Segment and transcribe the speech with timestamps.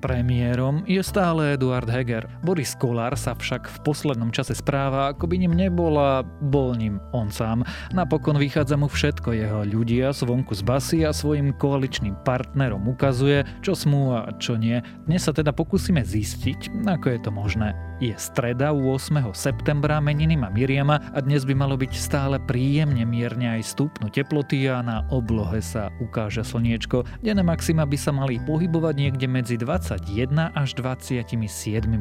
[0.00, 2.24] Premiérom je stále Eduard Heger.
[2.40, 6.96] Boris Kolár sa však v poslednom čase správa, ako by ním nebol a bol ním
[7.12, 7.68] on sám.
[7.92, 13.76] Napokon vychádza mu všetko, jeho ľudia zvonku z basy a svojim koaličným partnerom ukazuje, čo
[13.76, 14.80] smú a čo nie.
[15.04, 17.76] Dnes sa teda pokúsime zistiť, ako je to možné.
[18.00, 18.96] Je streda 8.
[19.36, 24.64] septembra, meniny má Miriama a dnes by malo byť stále príjemne mierne aj stupnú teploty
[24.72, 27.04] a na oblohe sa ukáže slniečko.
[27.20, 31.26] Denné maxima by sa mali pohybovať niekde medzi 21 až 27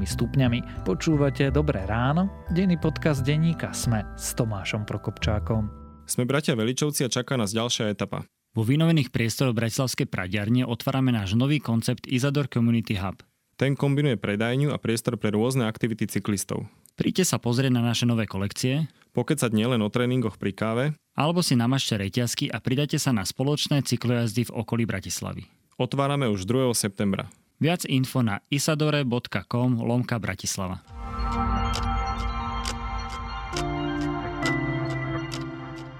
[0.05, 0.85] stupňami.
[0.85, 2.29] Počúvate Dobré ráno?
[2.53, 5.65] Denný podcast denníka Sme s Tomášom Prokopčákom.
[6.05, 8.29] Sme bratia Veličovci a čaká nás ďalšia etapa.
[8.53, 13.25] Vo vynovených priestoroch Bratislavskej pradiarne otvárame náš nový koncept Izador Community Hub.
[13.57, 16.69] Ten kombinuje predajňu a priestor pre rôzne aktivity cyklistov.
[16.93, 18.85] Príďte sa pozrieť na naše nové kolekcie,
[19.17, 20.85] Pokecať nielen o tréningoch pri káve,
[21.17, 25.49] alebo si namažte reťazky a pridajte sa na spoločné cyklojazdy v okolí Bratislavy.
[25.81, 26.69] Otvárame už 2.
[26.77, 27.33] septembra.
[27.59, 30.79] Viac info na isadore.com lomka Bratislava.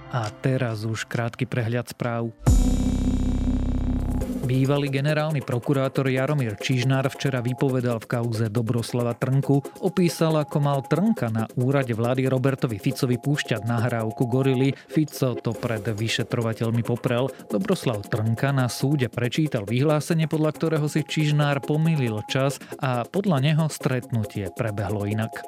[0.08, 2.32] A teraz už krátky prehľad správ.
[4.50, 11.30] Bývalý generálny prokurátor Jaromír Čižnár včera vypovedal v kauze Dobroslava Trnku, opísal, ako mal Trnka
[11.30, 14.74] na úrade vlády Robertovi Ficovi púšťať nahrávku gorily.
[14.90, 17.30] Fico to pred vyšetrovateľmi poprel.
[17.46, 23.70] Dobroslav Trnka na súde prečítal vyhlásenie, podľa ktorého si Čižnár pomýlil čas a podľa neho
[23.70, 25.46] stretnutie prebehlo inak.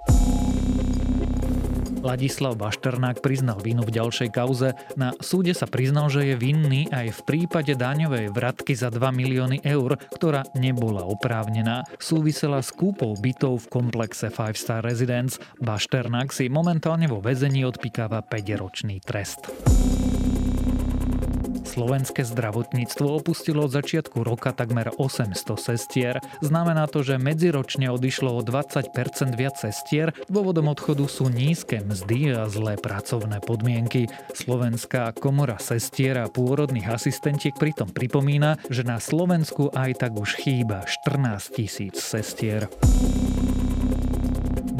[2.01, 4.73] Ladislav Bašternák priznal vinu v ďalšej kauze.
[4.97, 9.61] Na súde sa priznal, že je vinný aj v prípade daňovej vratky za 2 milióny
[9.61, 11.85] eur, ktorá nebola oprávnená.
[12.01, 15.37] Súvisela s kúpou bytov v komplexe Five Star Residence.
[15.61, 19.53] Bašternák si momentálne vo väzení odpikáva 5-ročný trest.
[21.71, 26.19] Slovenské zdravotníctvo opustilo od začiatku roka takmer 800 sestier.
[26.43, 28.91] Znamená to, že medziročne odišlo o 20%
[29.39, 30.11] viac sestier.
[30.27, 34.11] Dôvodom odchodu sú nízke mzdy a zlé pracovné podmienky.
[34.35, 40.83] Slovenská komora sestier a pôrodných asistentiek pritom pripomína, že na Slovensku aj tak už chýba
[40.83, 42.67] 14 tisíc sestier.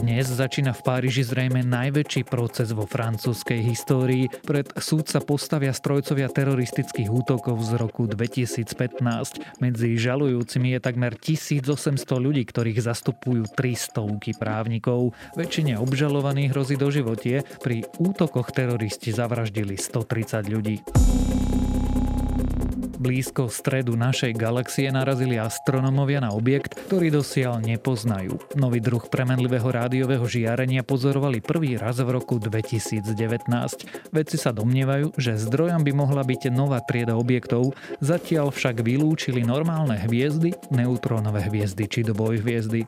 [0.01, 4.33] Dnes začína v Páriži zrejme najväčší proces vo francúzskej histórii.
[4.41, 9.61] Pred súd sa postavia strojcovia teroristických útokov z roku 2015.
[9.61, 15.13] Medzi žalujúcimi je takmer 1800 ľudí, ktorých zastupujú 300 právnikov.
[15.37, 17.45] Väčšine obžalovaných hrozí doživotie.
[17.61, 20.81] Pri útokoch teroristi zavraždili 130 ľudí.
[23.01, 28.37] Blízko stredu našej galaxie narazili astronomovia na objekt, ktorý dosiaľ nepoznajú.
[28.53, 33.09] Nový druh premenlivého rádiového žiarenia pozorovali prvý raz v roku 2019.
[34.13, 37.73] Vedci sa domnievajú, že zdrojom by mohla byť nová trieda objektov,
[38.05, 42.85] zatiaľ však vylúčili normálne hviezdy, neutrónové hviezdy či doboj hviezdy.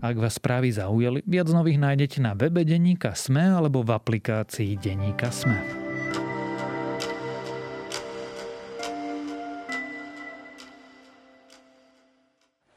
[0.00, 5.28] Ak vás správy zaujali, viac nových nájdete na webe Deníka Sme alebo v aplikácii Deníka
[5.28, 5.85] Sme.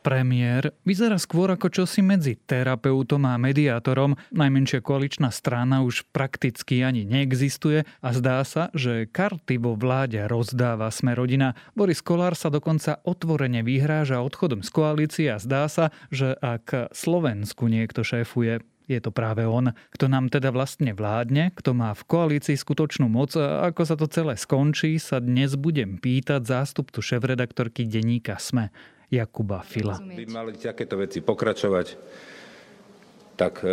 [0.09, 4.17] Premiér vyzerá skôr ako čosi medzi terapeutom a mediátorom.
[4.33, 10.89] Najmenšia koaličná strana už prakticky ani neexistuje a zdá sa, že karty vo vláde rozdáva
[10.89, 11.53] sme rodina.
[11.77, 17.69] Boris Kolár sa dokonca otvorene vyhráža odchodom z koalície a zdá sa, že ak Slovensku
[17.69, 22.57] niekto šéfuje, je to práve on, kto nám teda vlastne vládne, kto má v koalícii
[22.57, 28.41] skutočnú moc a ako sa to celé skončí, sa dnes budem pýtať zástupcu šéf-redaktorky denníka
[28.41, 28.73] SME.
[29.09, 29.97] Jakuba Fila.
[29.97, 31.87] By mali takéto veci pokračovať,
[33.33, 33.69] tak e,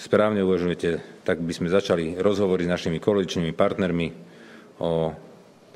[0.00, 4.08] správne uvažujete, tak by sme začali rozhovory s našimi koaličnými partnermi
[4.80, 5.12] o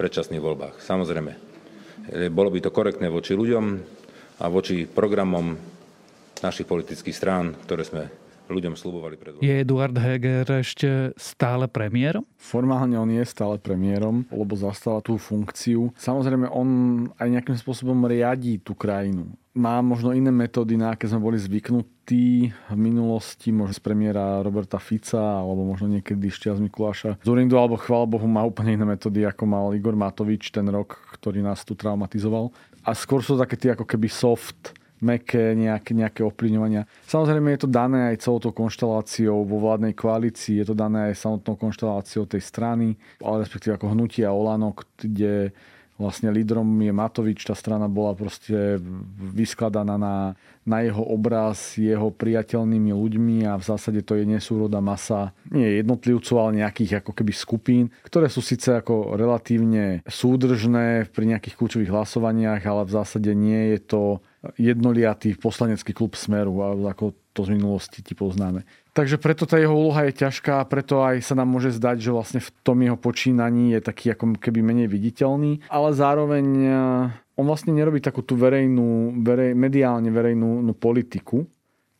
[0.01, 0.81] predčasných voľbách.
[0.81, 1.39] Samozrejme, e,
[2.33, 3.65] bolo by to korektné voči ľuďom
[4.41, 5.61] a voči programom
[6.41, 12.25] našich politických strán, ktoré sme ľuďom slubovali pred Je Eduard Heger ešte stále premiérom?
[12.37, 15.93] Formálne on je stále premiérom, lebo zastáva tú funkciu.
[15.96, 16.69] Samozrejme, on
[17.17, 19.32] aj nejakým spôsobom riadí tú krajinu.
[19.55, 24.82] Má možno iné metódy, na aké sme boli zvyknutí v minulosti, možno z premiéra Roberta
[24.82, 29.47] Fica, alebo možno niekedy z Mikuláša Zurindu, alebo chvála Bohu má úplne iné metódy, ako
[29.47, 32.50] mal Igor Matovič ten rok, ktorý nás tu traumatizoval.
[32.82, 36.87] A skôr sú také tie ako keby soft meké nejaké, nejaké ovplyvňovania.
[37.08, 41.20] Samozrejme je to dané aj celou tou konšteláciou vo vládnej koalícii, je to dané aj
[41.25, 45.50] samotnou konšteláciou tej strany, ale respektíve ako hnutia Olano, kde
[45.94, 48.82] vlastne lídrom je Matovič, tá strana bola proste
[49.19, 50.35] vyskladaná na,
[50.67, 56.35] na jeho obraz jeho priateľnými ľuďmi a v zásade to je nesúroda masa, nie jednotlivcov,
[56.35, 62.62] ale nejakých ako keby skupín, ktoré sú síce ako relatívne súdržné pri nejakých kľúčových hlasovaniach,
[62.67, 64.02] ale v zásade nie je to
[64.61, 68.62] jednoliatý poslanecký klub Smeru, ako to z minulosti ti poznáme.
[68.94, 72.14] Takže preto tá jeho úloha je ťažká a preto aj sa nám môže zdať, že
[72.14, 76.75] vlastne v tom jeho počínaní je taký ako keby menej viditeľný, ale zároveň eh,
[77.35, 81.43] on vlastne nerobí takú tú verejnú, verej, mediálne verejnú no, politiku,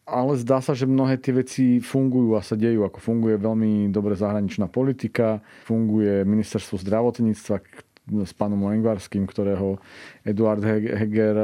[0.07, 4.15] ale zdá sa, že mnohé tie veci fungujú a sa dejú, ako funguje veľmi dobre
[4.15, 7.57] zahraničná politika, funguje ministerstvo zdravotníctva
[8.05, 9.81] s pánom Lengvarským, ktorého
[10.25, 11.37] Eduard Heger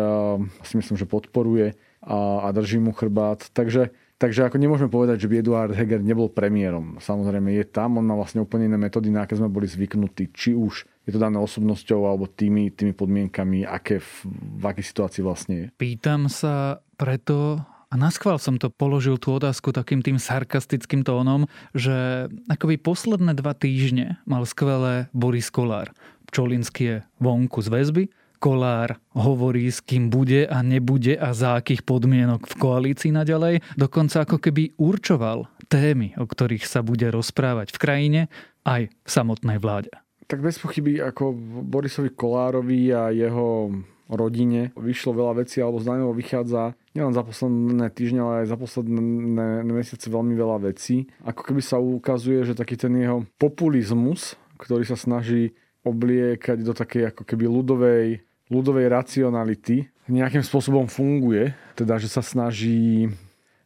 [0.60, 1.72] si myslím, že podporuje
[2.04, 3.48] a, a drží mu chrbát.
[3.52, 3.90] Takže
[4.20, 7.00] Takže ako nemôžeme povedať, že by Eduard Heger nebol premiérom.
[7.00, 10.28] Samozrejme je tam, on má vlastne úplne iné metódy, na aké sme boli zvyknutí.
[10.28, 14.28] Či už je to dané osobnosťou alebo tými, tými podmienkami, aké v,
[14.60, 15.66] v akej situácii vlastne je.
[15.80, 22.28] Pýtam sa preto, a naschvál som to položil tú otázku takým tým sarkastickým tónom, že
[22.46, 25.96] akoby posledné dva týždne mal skvelé Boris Kolár.
[26.30, 28.04] Pčolinský je vonku z väzby,
[28.40, 33.60] Kolár hovorí, s kým bude a nebude a za akých podmienok v koalícii naďalej.
[33.76, 38.20] Dokonca ako keby určoval témy, o ktorých sa bude rozprávať v krajine
[38.64, 39.92] aj v samotnej vláde.
[40.24, 41.36] Tak bez pochyby ako
[41.68, 43.76] Borisovi Kolárovi a jeho
[44.08, 49.68] rodine vyšlo veľa vecí, alebo z vychádza nielen za posledné týždne, ale aj za posledné
[49.68, 51.06] mesiace veľmi veľa vecí.
[51.28, 55.52] Ako keby sa ukazuje, že taký ten jeho populizmus, ktorý sa snaží
[55.86, 58.06] obliekať do takej ako keby ľudovej
[58.50, 61.54] ľudovej racionality nejakým spôsobom funguje.
[61.78, 63.06] Teda, že sa snaží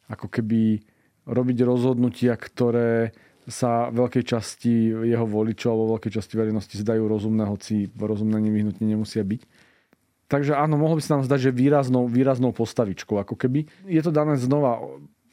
[0.07, 0.85] ako keby
[1.25, 3.17] robiť rozhodnutia, ktoré
[3.49, 9.25] sa veľkej časti jeho voličov alebo veľkej časti verejnosti zdajú rozumné, hoci rozumné nevyhnutne nemusia
[9.25, 9.43] byť.
[10.29, 13.21] Takže áno, mohlo by sa nám zdať, že výraznou, výraznou postavičkou.
[13.21, 14.81] Ako keby je to dané znova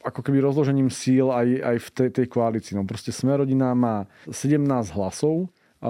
[0.02, 2.74] ako keby rozložením síl aj, aj v tej, tej koalícii.
[2.74, 4.58] No proste Smerodina má 17
[4.98, 5.48] hlasov,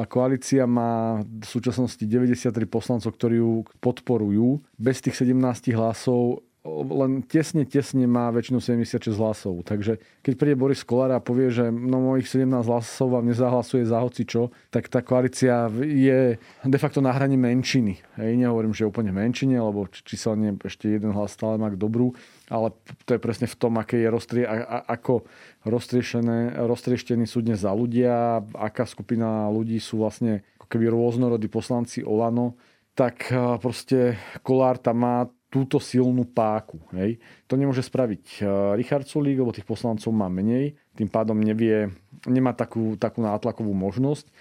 [0.09, 4.65] koalícia má v súčasnosti 93 poslancov, ktorí ju podporujú.
[4.81, 5.37] Bez tých 17
[5.77, 9.67] hlasov len tesne, tesne má väčšinu 76 hlasov.
[9.67, 13.99] Takže keď príde Boris Kolár a povie, že no mojich 17 hlasov vám nezahlasuje za
[13.99, 17.99] hoci čo, tak tá koalícia je de facto na hrane menšiny.
[18.15, 22.15] Hej, nehovorím, že úplne menšine, lebo číselne ešte jeden hlas stále má k dobrú,
[22.47, 22.71] ale
[23.11, 25.27] to je presne v tom, aké je roztrie, a, ako
[25.67, 32.55] roztrieštení sú dnes za ľudia, aká skupina ľudí sú vlastne ako keby rôznorodí poslanci Olano,
[32.95, 34.15] tak proste
[34.47, 36.81] Kolár tam má túto silnú páku.
[36.97, 37.21] Hej.
[37.45, 38.47] To nemôže spraviť eh,
[38.81, 41.93] Richard Sulík, lebo tých poslancov má menej, tým pádom nevie,
[42.25, 44.33] nemá takú, takú nátlakovú možnosť.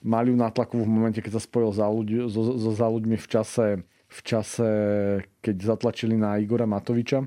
[0.00, 3.26] Mali ju nátlakovú v momente, keď sa spojil za, ľudí, so, so za ľuďmi v
[3.28, 4.70] čase, v čase,
[5.44, 7.26] keď zatlačili na Igora Matoviča.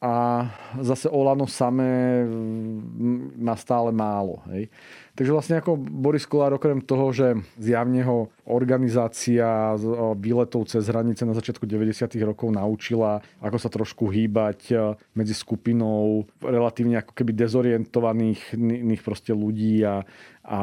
[0.00, 0.48] A
[0.80, 4.40] zase Olano samé mm, má stále málo.
[4.48, 4.72] Hej.
[5.12, 9.76] Takže vlastne ako Boris Kolár okrem toho, že zjavne ho organizácia
[10.16, 12.16] výletov cez hranice na začiatku 90.
[12.24, 14.74] rokov naučila, ako sa trošku hýbať e,
[15.12, 18.56] medzi skupinou relatívne ako keby dezorientovaných
[19.04, 20.00] proste ľudí a,
[20.48, 20.60] a,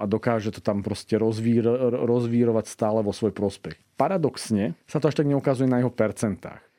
[0.00, 3.76] a dokáže to tam proste rozvír, rozvírovať stále vo svoj prospech.
[4.00, 6.71] Paradoxne sa to až tak neukazuje na jeho percentách.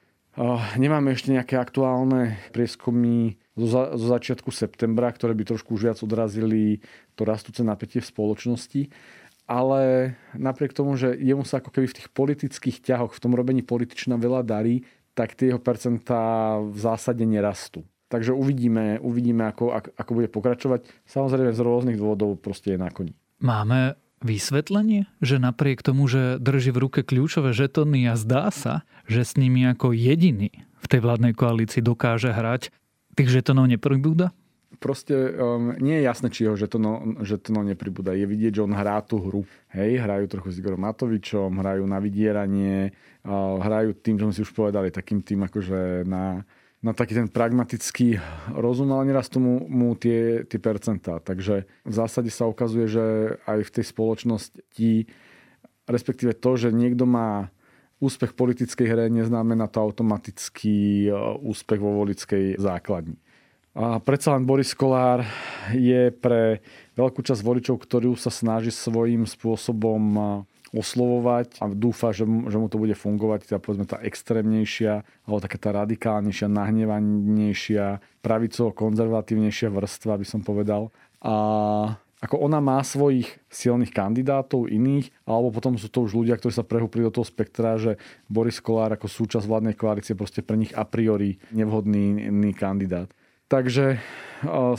[0.81, 5.99] Nemáme ešte nejaké aktuálne prieskumy zo, za, zo začiatku septembra, ktoré by trošku už viac
[6.01, 6.81] odrazili
[7.13, 8.81] to rastúce napätie v spoločnosti.
[9.45, 13.61] Ale napriek tomu, že jemu sa ako keby v tých politických ťahoch, v tom robení
[13.61, 17.85] političná veľa darí, tak tie jeho percentá v zásade nerastú.
[18.09, 20.85] Takže uvidíme, uvidíme ako, ako, bude pokračovať.
[21.05, 23.13] Samozrejme z rôznych dôvodov proste je na koni.
[23.41, 29.21] Máme vysvetlenie, že napriek tomu, že drží v ruke kľúčové žetony a zdá sa, že
[29.23, 30.51] s nimi ako jediný
[30.83, 32.71] v tej vládnej koalícii dokáže hrať,
[33.13, 34.33] tých žetonov nepribúda?
[34.81, 38.17] Proste um, nie je jasné, či jeho žetono, žetono nepribúda.
[38.17, 39.45] Je vidieť, že on hrá tú hru.
[39.71, 42.91] Hej, hrajú trochu s Igorom Matovičom, hrajú na vydieranie,
[43.23, 46.41] uh, hrajú tým, čo sme si už povedali, takým tým akože na,
[46.83, 48.19] na taký ten pragmatický
[48.59, 51.21] rozum, ale neraz tomu mu tie, tie percentá.
[51.21, 53.05] Takže v zásade sa ukazuje, že
[53.47, 54.91] aj v tej spoločnosti,
[55.87, 57.53] respektíve to, že niekto má
[58.03, 63.15] úspech politickej hre, neznamená to automatický e, úspech vo volickej základni.
[63.73, 65.25] A predsa len Boris Kolár
[65.73, 66.61] je pre
[66.93, 72.81] veľkú časť voličov, ktorú sa snaží svojím spôsobom oslovovať a dúfa, že, že mu to
[72.81, 80.25] bude fungovať, teda povedzme tá extrémnejšia alebo taká tá radikálnejšia, nahnevanejšia, pravicovo konzervatívnejšia vrstva, by
[80.25, 80.89] som povedal.
[81.21, 81.33] A
[82.23, 86.63] ako ona má svojich silných kandidátov, iných, alebo potom sú to už ľudia, ktorí sa
[86.63, 87.99] prehúpli do toho spektra, že
[88.31, 93.11] Boris Kolár ako súčasť vládnej koalície proste pre nich a priori nevhodný kandidát.
[93.51, 93.99] Takže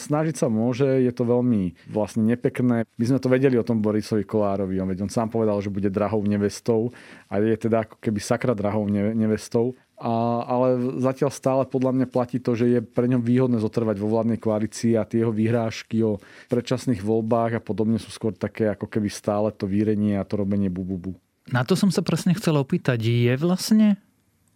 [0.01, 2.89] snažiť sa môže, je to veľmi vlastne nepekné.
[2.99, 6.25] My sme to vedeli o tom Borisovi Kolárovi, on, on sám povedal, že bude drahou
[6.25, 6.91] nevestou
[7.29, 9.77] a je teda ako keby sakra drahou nevestou.
[9.95, 14.11] A, ale zatiaľ stále podľa mňa platí to, že je pre ňom výhodné zotrvať vo
[14.11, 16.19] vládnej koalícii a tie jeho výhrážky o
[16.51, 20.67] predčasných voľbách a podobne sú skôr také ako keby stále to vírenie a to robenie
[20.67, 21.15] bububu.
[21.55, 22.99] Na to som sa presne chcel opýtať.
[23.07, 24.01] Je vlastne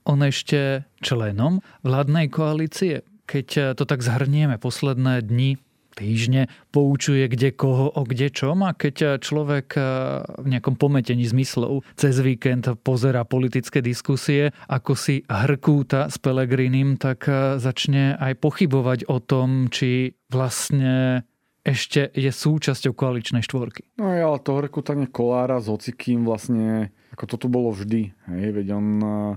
[0.02, 3.06] on ešte členom vládnej koalície?
[3.28, 5.60] Keď to tak zhrnieme posledné dni,
[5.98, 9.84] týždne poučuje kde koho o kde čom a keď človek eh,
[10.38, 17.26] v nejakom pometení zmyslov cez víkend pozera politické diskusie, ako si hrkúta s Pelegrinim, tak
[17.26, 21.26] eh, začne aj pochybovať o tom, či vlastne
[21.66, 23.84] ešte je súčasťou koaličnej štvorky.
[24.00, 28.14] No ja, ale to hrkútanie Kolára s hocikým vlastne, ako to tu bolo vždy.
[28.30, 29.34] Hej, veď on eh,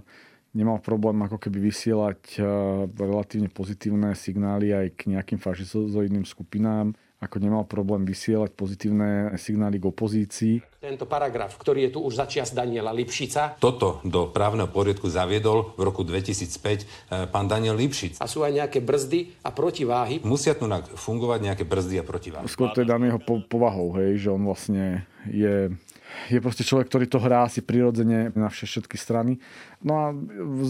[0.51, 2.43] nemal problém ako keby vysielať eh,
[2.91, 6.91] relatívne pozitívne signály aj k nejakým fašizoidným skupinám,
[7.21, 10.55] ako nemal problém vysielať pozitívne signály k opozícii.
[10.81, 13.61] Tento paragraf, ktorý je tu už začias Daniela Lipšica.
[13.61, 18.19] Toto do právneho poriadku zaviedol v roku 2005 eh, pán Daniel Lipšic.
[18.19, 20.19] A sú aj nejaké brzdy a protiváhy.
[20.27, 20.67] Musia tu
[20.97, 22.45] fungovať nejaké brzdy a protiváhy.
[22.51, 25.71] Skôr to je daný jeho povahou, hej, že on vlastne je
[26.29, 29.39] je proste človek, ktorý to hrá si prirodzene na všetky strany.
[29.81, 30.61] No a v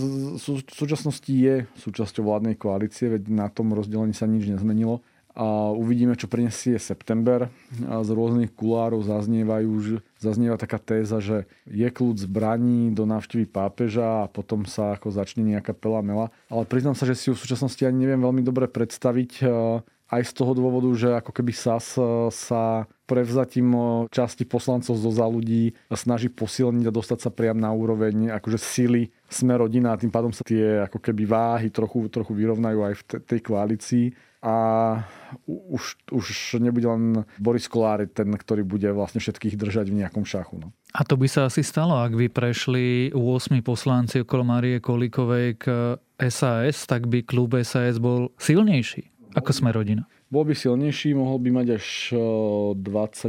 [0.70, 5.02] súčasnosti je súčasťou vládnej koalície, veď na tom rozdelení sa nič nezmenilo.
[5.32, 7.48] A uvidíme, čo prinesie september.
[7.88, 14.28] A z rôznych kulárov zaznievajú, zaznieva taká téza, že je kľud zbraní do návštevy pápeža
[14.28, 16.36] a potom sa ako začne nejaká pelamela.
[16.52, 19.48] Ale priznám sa, že si ju v súčasnosti ani neviem veľmi dobre predstaviť
[20.12, 21.96] aj z toho dôvodu, že ako keby SAS
[22.36, 23.72] sa prevzatím
[24.12, 29.12] časti poslancov zo za ľudí snaží posilniť a dostať sa priam na úroveň akože sily
[29.32, 33.02] sme rodina a tým pádom sa tie ako keby váhy trochu, trochu vyrovnajú aj v
[33.24, 34.06] tej koalícii
[34.42, 34.56] a
[35.46, 40.58] už, už nebude len Boris Kolár ten, ktorý bude vlastne všetkých držať v nejakom šachu.
[40.58, 40.68] No.
[40.98, 45.66] A to by sa asi stalo, ak by prešli 8 poslanci okolo Marie Kolikovej k
[46.26, 49.21] SAS, tak by klub SAS bol silnejší.
[49.32, 50.04] Ako sme rodina?
[50.32, 51.86] Bol by silnejší, mohol by mať až
[52.76, 52.84] 20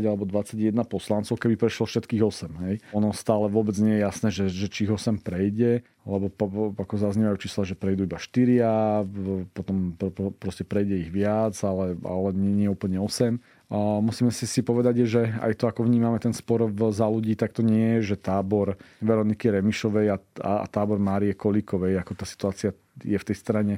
[0.06, 2.62] alebo 21 poslancov, keby prešlo všetkých 8.
[2.66, 2.75] Hej.
[2.94, 6.30] Ono stále vôbec nie je jasné, že, že či 8 prejde, lebo
[6.78, 9.02] ako zaznievajú čísla, že prejdú iba 4,
[9.50, 9.99] potom
[10.38, 13.38] proste prejde ich viac, ale, ale nie, nie úplne 8.
[13.73, 17.35] A musíme si, si povedať, že aj to, ako vnímame ten spor v za ľudí,
[17.35, 22.12] tak to nie je, že tábor Veroniky Remišovej a, a, a tábor Márie Kolíkovej, ako
[22.14, 23.75] tá situácia je v tej strane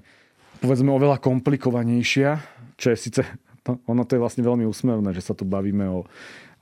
[0.61, 2.39] povedzme oveľa komplikovanejšia,
[2.79, 3.23] čo je síce,
[3.65, 6.05] to, ono to je vlastne veľmi úsmevné, že sa tu bavíme o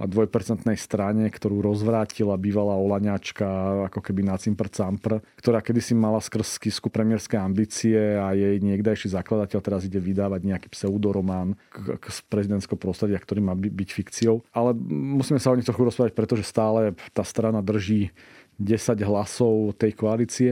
[0.02, 3.46] dvojpercentnej strane, ktorú rozvrátila bývalá Olaňačka,
[3.92, 9.14] ako keby na cimpr campr, ktorá kedysi mala skrz skisku premiérske ambície a jej niekdajší
[9.14, 14.42] zakladateľ teraz ide vydávať nejaký pseudoromán k, k prezidentského prostredia, ktorý má by, byť fikciou.
[14.50, 18.10] Ale musíme sa o nich trochu rozprávať, pretože stále tá strana drží
[18.58, 20.50] 10 hlasov tej koalície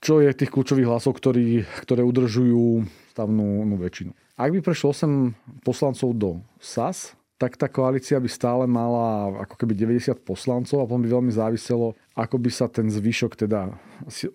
[0.00, 4.16] čo je tých kľúčových hlasov, ktorí, ktoré udržujú stavnú väčšinu.
[4.40, 9.72] Ak by prešlo 8 poslancov do SAS, tak tá koalícia by stále mala ako keby
[9.72, 13.72] 90 poslancov a potom by veľmi záviselo, ako by sa ten zvyšok, teda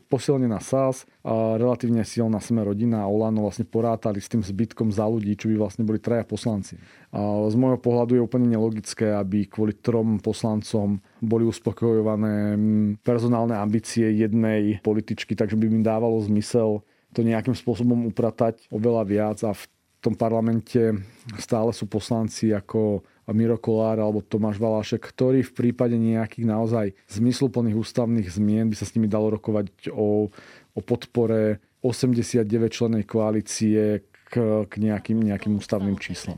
[0.10, 5.06] posilnená SAS a relatívne silná sme rodina a Olano vlastne porátali s tým zbytkom za
[5.06, 6.82] ľudí, čo by vlastne boli traja poslanci.
[7.14, 12.58] A z môjho pohľadu je úplne nelogické, aby kvôli trom poslancom boli uspokojované
[13.06, 16.82] personálne ambície jednej političky, takže by mi dávalo zmysel
[17.14, 19.64] to nejakým spôsobom upratať oveľa viac a v
[20.06, 20.94] tom parlamente
[21.42, 23.02] stále sú poslanci ako
[23.34, 28.86] Miro Kolár alebo Tomáš Valášek, ktorí v prípade nejakých naozaj zmysluplných ústavných zmien by sa
[28.86, 30.30] s nimi dalo rokovať o,
[30.78, 34.06] o podpore 89 členej koalície
[34.36, 36.36] k, nejakým, nejakým ústavným číslom.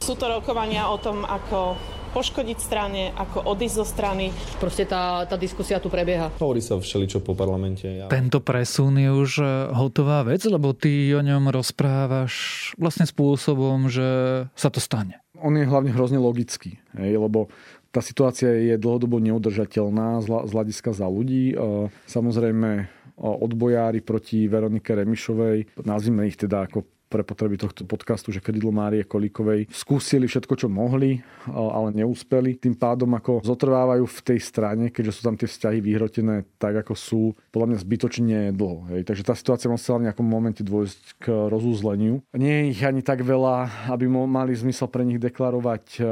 [0.00, 1.78] Sú to rokovania o tom, ako
[2.14, 4.30] poškodiť strane, ako odísť zo strany.
[4.62, 6.30] Proste tá, tá diskusia tu prebieha.
[6.38, 7.90] Hovorí sa všeličo po parlamente.
[7.90, 8.06] Ja...
[8.06, 12.32] Tento presun je už e, hotová vec, lebo ty o ňom rozprávaš
[12.78, 14.06] vlastne spôsobom, že
[14.54, 15.18] sa to stane.
[15.42, 17.50] On je hlavne hrozne logický, hej, lebo
[17.90, 21.54] tá situácia je dlhodobo neudržateľná z hľadiska za ľudí.
[21.54, 22.86] E, samozrejme,
[23.18, 26.82] odbojári proti Veronike Remišovej, nazvime ich teda ako
[27.14, 32.58] pre potreby tohto podcastu, že krídlo Márie Kolíkovej skúsili všetko, čo mohli, ale neúspeli.
[32.58, 36.94] Tým pádom ako zotrvávajú v tej strane, keďže sú tam tie vzťahy vyhrotené tak, ako
[36.98, 37.22] sú,
[37.54, 38.90] podľa mňa zbytočne dlho.
[38.90, 39.06] Hej.
[39.06, 42.18] Takže tá situácia musela v nejakom momente dôjsť k rozúzleniu.
[42.34, 46.02] Nie je ich ani tak veľa, aby mali zmysel pre nich deklarovať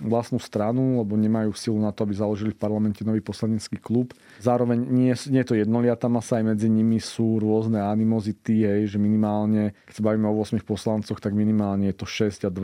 [0.00, 4.16] vlastnú stranu, lebo nemajú silu na to, aby založili v parlamente nový poslanecký klub.
[4.40, 8.98] Zároveň nie, nie je to jednoliatá masa, aj medzi nimi sú rôzne animozity, hej, že
[8.98, 12.56] minimálne, keď sa bavíme o 8 poslancoch, tak minimálne je to 6 a 2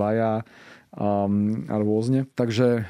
[0.96, 2.24] um, a rôzne.
[2.32, 2.88] Takže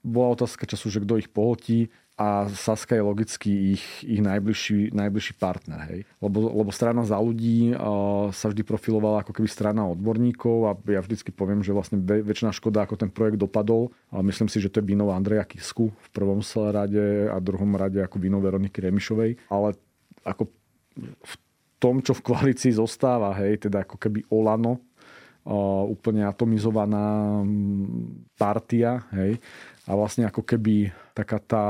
[0.00, 5.40] bola otázka času, že kto ich pohltí a Saska je logicky ich, ich najbližší, najbližší
[5.40, 5.88] partner.
[5.88, 6.04] Hej.
[6.20, 7.72] Lebo, lebo strana za ľudí
[8.36, 12.84] sa vždy profilovala ako keby strana odborníkov a ja vždycky poviem, že vlastne väčšina škoda,
[12.84, 13.88] ako ten projekt dopadol.
[14.12, 18.04] A myslím si, že to je vinov Andreja Kisku v prvom rade a druhom rade
[18.04, 19.48] ako vinov Veroniky Remišovej.
[19.48, 19.80] Ale
[20.20, 20.52] ako
[21.00, 21.34] v
[21.80, 24.76] tom, čo v koalícii zostáva, hej, teda ako keby Olano,
[25.48, 27.40] uh, úplne atomizovaná
[28.36, 29.40] partia, hej,
[29.88, 31.66] a vlastne ako keby taká tá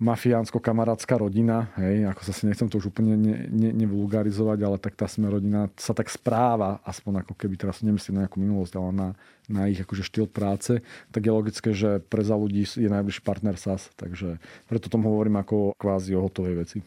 [0.00, 4.96] mafiánsko-kamarátska rodina, hej, ako sa si nechcem to už úplne ne, ne, nevulgarizovať, ale tak
[4.96, 8.90] tá sme rodina sa tak správa, aspoň ako keby teraz nemyslím na nejakú minulosť, ale
[8.96, 9.08] na,
[9.52, 10.80] na ich akože štýl práce,
[11.12, 14.40] tak je logické, že pre za ľudí je najbližší partner SAS, takže
[14.72, 16.80] preto tomu hovorím ako kvázi o hotovej veci.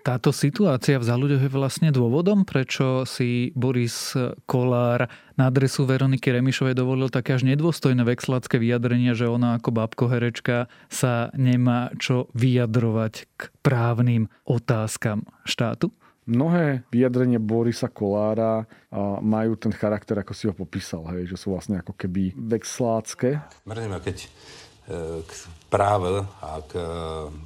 [0.00, 4.16] Táto situácia v záľuďoch je vlastne dôvodom, prečo si Boris
[4.48, 10.08] Kolár na adresu Veroniky Remišovej dovolil také až nedôstojné vexlácké vyjadrenie, že ona ako bábko
[10.08, 15.92] herečka sa nemá čo vyjadrovať k právnym otázkam štátu?
[16.24, 18.64] Mnohé vyjadrenie Borisa Kolára
[19.20, 23.42] majú ten charakter, ako si ho popísal, hej, že sú vlastne ako keby vexlácké.
[23.66, 24.16] Mrzím, keď
[24.90, 25.30] k
[25.70, 26.82] práve a k, e,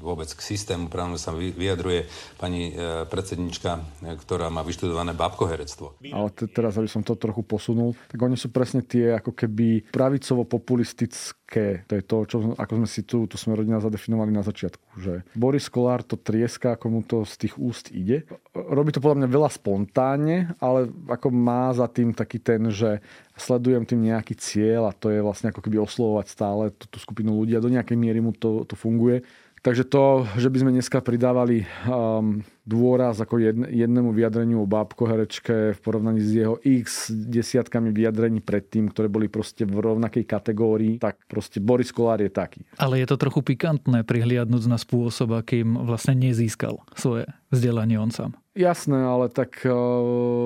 [0.01, 2.09] vôbec k systému právne sa vyjadruje
[2.41, 3.71] pani e, predsednička,
[4.01, 6.01] e, ktorá má vyštudované bábkoherectvo.
[6.09, 9.93] Ale te, teraz, aby som to trochu posunul, tak oni sú presne tie ako keby
[9.93, 11.85] pravicovo-populistické.
[11.87, 14.97] To je to, čo, ako sme si tu, tu sme rodina zadefinovali na začiatku.
[14.97, 18.25] Že Boris Kolár to trieska, ako mu to z tých úst ide.
[18.57, 23.83] Robí to podľa mňa veľa spontánne, ale ako má za tým taký ten, že sledujem
[23.85, 27.59] tým nejaký cieľ a to je vlastne ako keby oslovovať stále tú, tú skupinu ľudí
[27.59, 29.27] a do nejakej miery mu to, to funguje.
[29.65, 35.09] Takže to, že by sme dneska pridávali um, dôraz ako jedn, jednému vyjadreniu o bábko
[35.09, 41.01] herečke v porovnaní s jeho x desiatkami vyjadrení predtým, ktoré boli proste v rovnakej kategórii,
[41.01, 42.61] tak proste Boris Kolár je taký.
[42.77, 48.33] Ale je to trochu pikantné prihliadnúť na spôsob, akým vlastne nezískal svoje vzdelanie on sám.
[48.55, 49.75] Jasné, ale tak uh,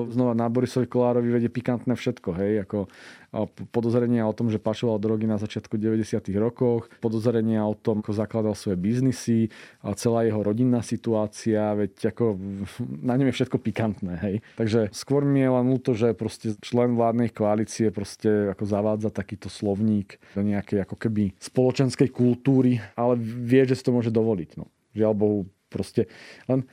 [0.09, 4.97] znova na Borisovi Kolárovi vedie pikantné všetko, hej, ako uh, podozrenia o tom, že pašoval
[4.97, 6.17] drogy na začiatku 90.
[6.41, 9.53] rokoch, podozrenia o tom, ako zakladal svoje biznisy,
[9.85, 12.33] a celá jeho rodinná situácia, veď ako
[13.13, 14.35] na ňom je všetko pikantné, hej.
[14.57, 19.53] Takže skôr mi je len ľúto, že proste člen vládnej koalície proste ako zavádza takýto
[19.53, 24.65] slovník do nejakej ako keby spoločenskej kultúry, ale vie, že si to môže dovoliť, no.
[24.97, 26.09] Žiaľ Bohu, proste
[26.49, 26.65] len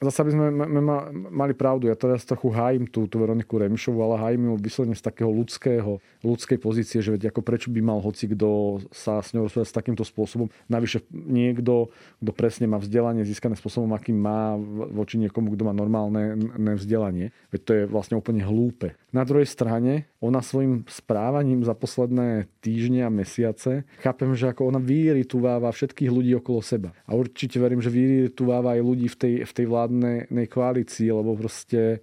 [0.00, 0.46] zase by sme
[1.28, 1.92] mali pravdu.
[1.92, 6.00] Ja teraz trochu hájim tú, tú Veroniku Remišovu, ale hájim ju vyslovene z takého ľudského,
[6.24, 9.76] ľudskej pozície, že veď ako prečo by mal hoci kto sa s ňou rozprávať s
[9.76, 10.48] takýmto spôsobom.
[10.72, 11.92] Navyše niekto,
[12.24, 14.56] kto presne má vzdelanie získané spôsobom, akým má
[14.88, 16.38] voči niekomu, kto má normálne
[16.80, 17.36] vzdelanie.
[17.52, 18.96] Veď to je vlastne úplne hlúpe.
[19.10, 24.78] Na druhej strane, ona svojim správaním za posledné týždne a mesiace, chápem, že ako ona
[24.78, 26.94] vyrituváva všetkých ľudí okolo seba.
[27.10, 32.00] A určite verím, že vyrituváva aj ľudí v tej, v tej vládnej koalícii, lebo proste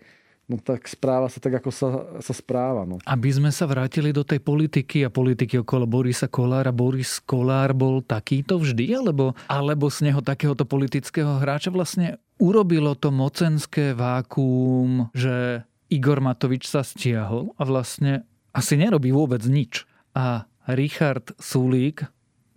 [0.48, 1.88] no tak správa sa tak, ako sa,
[2.24, 2.88] sa správa.
[2.88, 3.00] No.
[3.04, 6.72] Aby sme sa vrátili do tej politiky a politiky okolo Borisa Kolára.
[6.72, 13.12] Boris Kolár bol takýto vždy, alebo, alebo z neho takéhoto politického hráča vlastne urobilo to
[13.12, 19.84] mocenské vákuum, že Igor Matovič sa stiahol a vlastne asi nerobí vôbec nič.
[20.16, 22.08] A Richard Sulík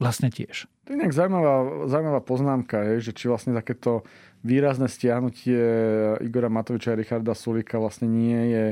[0.00, 0.66] vlastne tiež.
[0.90, 4.02] To je nejak zaujímavá, zaujímavá poznámka, je, že či vlastne takéto
[4.42, 5.62] výrazné stiahnutie
[6.18, 8.64] Igora Matoviča a Richarda Sulika vlastne nie je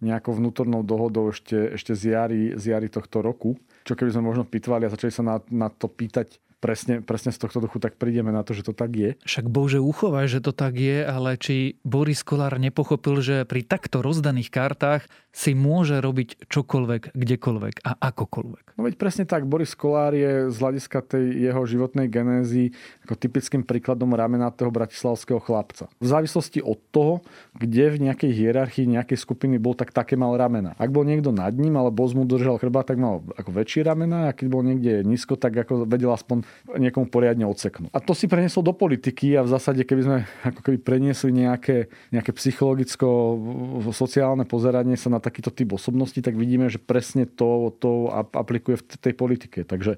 [0.00, 3.60] nejakou vnútornou dohodou ešte, ešte z, jary, z jary tohto roku.
[3.84, 7.38] Čo keby sme možno pýtvali a začali sa na, na to pýtať presne, presne z
[7.38, 9.10] tohto duchu, tak prídeme na to, že to tak je.
[9.22, 14.02] Však bože, uchovaj, že to tak je, ale či Boris Kolár nepochopil, že pri takto
[14.02, 18.74] rozdaných kartách si môže robiť čokoľvek, kdekoľvek a akokoľvek.
[18.74, 22.74] No veď presne tak, Boris Kolár je z hľadiska tej jeho životnej genézy
[23.06, 25.86] ako typickým príkladom ramenatého bratislavského chlapca.
[26.02, 27.22] V závislosti od toho,
[27.54, 30.74] kde v nejakej hierarchii nejakej skupiny bol, tak také mal ramena.
[30.74, 34.32] Ak bol niekto nad ním, ale boz mu držal chrba, tak mal ako väčšie ramena
[34.32, 37.88] a keď bol niekde nízko, tak ako vedel aspoň niekomu poriadne odseknú.
[37.92, 41.88] A to si preniesol do politiky a v zásade, keby sme ako keby preniesli nejaké,
[42.12, 48.76] nejaké psychologicko-sociálne pozeranie sa na takýto typ osobnosti, tak vidíme, že presne to, to aplikuje
[48.76, 49.64] v tej politike.
[49.64, 49.96] Takže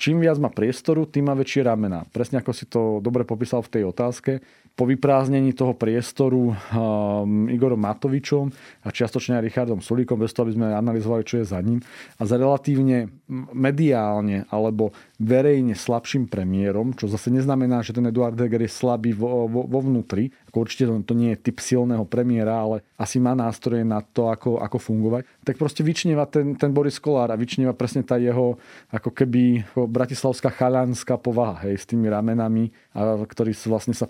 [0.00, 2.06] čím viac má priestoru, tým má väčšie ramena.
[2.12, 4.40] Presne ako si to dobre popísal v tej otázke
[4.72, 8.48] po vyprázdnení toho priestoru um, Igorom Matovičom
[8.82, 11.84] a čiastočne aj Richardom Sulíkom, bez toho, aby sme analyzovali, čo je za ním.
[12.16, 13.12] A za relatívne
[13.52, 19.46] mediálne alebo verejne slabším premiérom, čo zase neznamená, že ten Eduard Heger je slabý vo,
[19.46, 20.32] vo, vo vnútri.
[20.52, 24.60] Určite to, to nie je typ silného premiéra, ale asi má nástroje na to, ako,
[24.60, 25.22] ako fungovať.
[25.44, 28.60] Tak proste vyčnieva ten, ten Boris Kolár a vyčnieva presne tá jeho
[28.92, 34.04] ako keby bratislavská chalanská povaha, hej, s tými ramenami, a, ktorý vlastne sa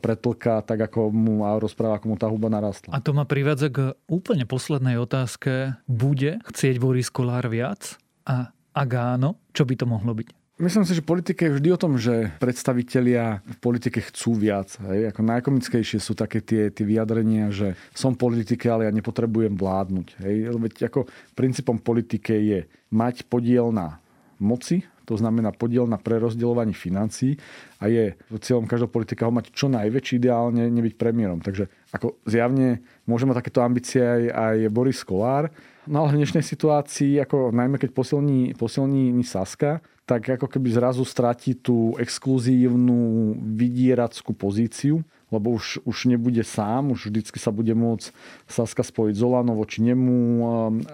[0.52, 2.92] pretlká tak, ako mu a rozpráva, ako mu tá huba narastla.
[2.92, 5.78] A to ma privádza k úplne poslednej otázke.
[5.88, 7.96] Bude chcieť Boris Kolár viac?
[8.28, 10.28] A ak áno, čo by to mohlo byť?
[10.62, 14.78] Myslím si, že politika je vždy o tom, že predstavitelia v politike chcú viac.
[14.84, 15.10] Hej.
[15.10, 20.22] Ako najkomickejšie sú také tie, tie vyjadrenia, že som politike, ale ja nepotrebujem vládnuť.
[20.22, 20.34] Hej.
[20.54, 22.60] Veď ako princípom politike je
[22.94, 23.98] mať podiel na
[24.38, 27.38] moci, to znamená podiel na prerozdeľovaní financií
[27.82, 31.42] a je cieľom každého politika ho mať čo najväčší, ideálne nebyť premiérom.
[31.42, 36.46] Takže ako zjavne môže mať takéto ambície aj, aj Boris Kolár, No ale v dnešnej
[36.46, 44.30] situácii, ako najmä keď posilní, posilní Saska, tak ako keby zrazu stratí tú exkluzívnu vydierackú
[44.30, 45.02] pozíciu,
[45.34, 48.14] lebo už, už nebude sám, už vždycky sa bude môcť
[48.46, 50.18] Saska spojiť s Olanom voči nemu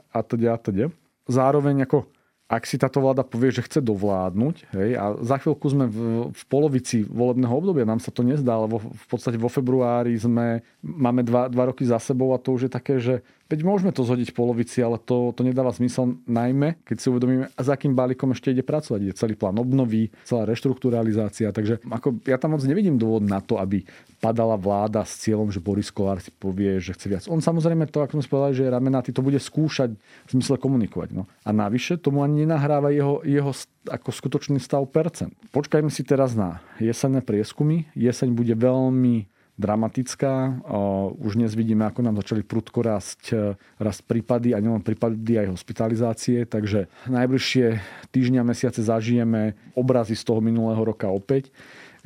[0.09, 0.89] a teda a teda.
[1.29, 2.09] Zároveň ako
[2.49, 6.43] ak si táto vláda povie, že chce dovládnuť, hej, a za chvíľku sme v, v
[6.49, 11.53] polovici volebného obdobia, nám sa to nezdá, lebo v podstate vo februári sme, máme dva,
[11.53, 14.37] dva roky za sebou a to už je také, že Veď môžeme to zhodiť v
[14.37, 18.61] polovici, ale to, to nedáva zmysel najmä, keď si uvedomíme, za akým balíkom ešte ide
[18.61, 19.01] pracovať.
[19.09, 21.49] Je celý plán obnovy, celá reštrukturalizácia.
[21.49, 23.89] Takže ako, ja tam moc nevidím dôvod na to, aby
[24.21, 27.25] padala vláda s cieľom, že Boris Kolár si povie, že chce viac.
[27.33, 31.17] On samozrejme to, ako sme povedali, že je ramenatý, to bude skúšať v zmysle komunikovať.
[31.17, 31.25] No.
[31.41, 33.57] A navyše tomu ani nenahráva jeho, jeho
[33.89, 35.33] ako skutočný stav percent.
[35.57, 37.89] Počkajme si teraz na jesenné prieskumy.
[37.97, 40.63] Jeseň bude veľmi dramatická.
[41.19, 45.51] Už dnes vidíme, ako nám začali prudko rásť, e, rásť prípady a nielen prípady aj
[45.51, 47.83] hospitalizácie, takže najbližšie
[48.15, 51.51] týždňa, mesiace zažijeme obrazy z toho minulého roka opäť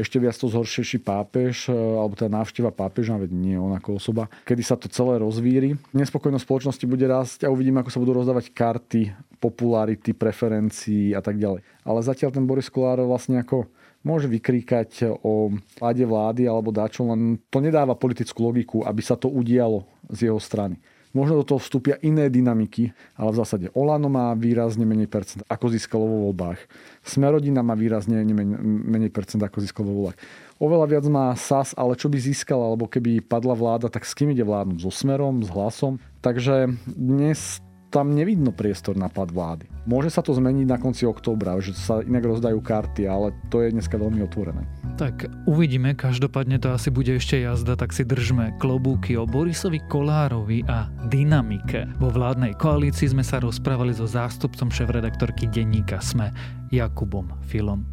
[0.00, 4.32] ešte viac to zhoršejší pápež, e, alebo tá návšteva pápeža, veď nie on ako osoba,
[4.48, 5.76] kedy sa to celé rozvíri.
[5.92, 11.36] Nespokojnosť spoločnosti bude rásť a uvidíme, ako sa budú rozdávať karty, popularity, preferencií a tak
[11.36, 11.60] ďalej.
[11.84, 13.68] Ale zatiaľ ten Boris Kolár vlastne ako
[14.02, 19.30] môže vykríkať o vláde vlády alebo dačo, len to nedáva politickú logiku, aby sa to
[19.30, 20.78] udialo z jeho strany.
[21.12, 22.88] Možno do toho vstúpia iné dynamiky,
[23.20, 26.56] ale v zásade Olano má výrazne menej percent, ako získalo vo voľbách.
[27.04, 30.18] Smerodina má výrazne menej, menej percent, ako získalo vo voľbách.
[30.56, 34.32] Oveľa viac má SAS, ale čo by získala, alebo keby padla vláda, tak s kým
[34.32, 34.88] ide vládnuť?
[34.88, 36.00] So Smerom, s Hlasom?
[36.24, 37.60] Takže dnes
[37.92, 39.68] tam nevidno priestor na pad vlády.
[39.84, 43.68] Môže sa to zmeniť na konci októbra, že sa inak rozdajú karty, ale to je
[43.68, 44.64] dneska veľmi otvorené.
[44.96, 50.64] Tak uvidíme, každopádne to asi bude ešte jazda, tak si držme klobúky o Borisovi Kolárovi
[50.64, 51.84] a dynamike.
[52.00, 56.32] Vo vládnej koalícii sme sa rozprávali so zástupcom šéf-redaktorky denníka SME,
[56.72, 57.91] Jakubom Filom.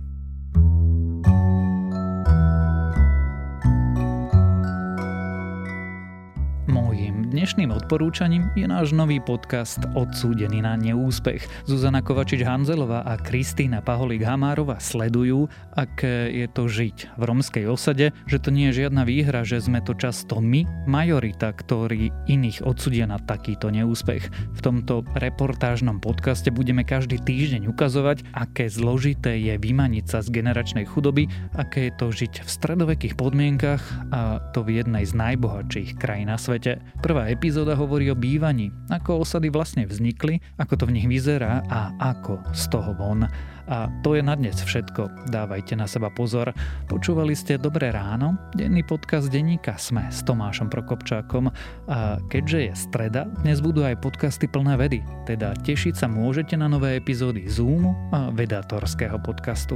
[7.29, 11.45] Dnešným odporúčaním je náš nový podcast Odsúdený na neúspech.
[11.69, 15.45] Zuzana Kovačič-Hanzelová a Kristýna Paholík-Hamárova sledujú,
[15.77, 19.77] aké je to žiť v romskej osade, že to nie je žiadna výhra, že sme
[19.85, 24.25] to často my, majorita, ktorí iných odsudia na takýto neúspech.
[24.57, 30.89] V tomto reportážnom podcaste budeme každý týždeň ukazovať, aké zložité je vymaniť sa z generačnej
[30.89, 36.33] chudoby, aké je to žiť v stredovekých podmienkach a to v jednej z najbohatších krajín
[36.33, 36.81] na svete.
[37.05, 41.59] Prvá Prvá epizóda hovorí o bývaní, ako osady vlastne vznikli, ako to v nich vyzerá
[41.67, 43.27] a ako z toho von.
[43.67, 45.27] A to je na dnes všetko.
[45.27, 46.55] Dávajte na seba pozor.
[46.87, 51.51] Počúvali ste Dobré ráno, denný podcast denníka Sme s Tomášom Prokopčákom.
[51.91, 55.03] A keďže je streda, dnes budú aj podcasty plné vedy.
[55.27, 59.75] Teda tešiť sa môžete na nové epizódy Zoomu a vedatorského podcastu.